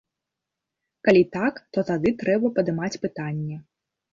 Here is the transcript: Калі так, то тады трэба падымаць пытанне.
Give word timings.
Калі 1.09 1.21
так, 1.35 1.61
то 1.77 1.83
тады 1.91 2.15
трэба 2.25 2.53
падымаць 2.59 2.91
пытанне. 3.05 3.57